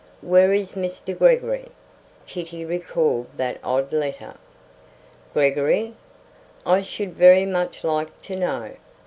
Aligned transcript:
"Where 0.23 0.51
is 0.51 0.71
Mr. 0.73 1.15
Gregory?" 1.15 1.67
Kitty 2.25 2.65
recalled 2.65 3.27
that 3.37 3.59
odd 3.63 3.91
letter. 3.93 4.33
"Gregory? 5.31 5.93
I 6.65 6.81
should 6.81 7.13
very 7.13 7.45
much 7.45 7.83
like 7.83 8.19
to 8.23 8.35
know. 8.35 8.71